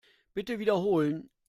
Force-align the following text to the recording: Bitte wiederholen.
Bitte 0.33 0.57
wiederholen. 0.57 1.29